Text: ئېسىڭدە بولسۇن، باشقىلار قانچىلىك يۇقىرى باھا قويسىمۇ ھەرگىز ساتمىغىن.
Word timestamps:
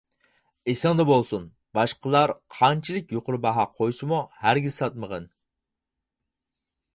ئېسىڭدە 0.71 1.03
بولسۇن، 1.09 1.43
باشقىلار 1.79 2.33
قانچىلىك 2.55 3.13
يۇقىرى 3.17 3.41
باھا 3.45 3.67
قويسىمۇ 3.81 4.23
ھەرگىز 4.47 4.79
ساتمىغىن. 4.81 5.29